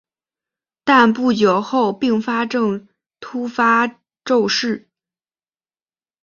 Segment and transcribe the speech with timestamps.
[0.83, 2.87] 但不久后并发症
[3.19, 4.89] 突发骤逝。